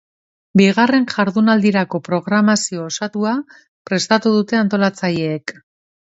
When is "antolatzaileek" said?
4.61-5.55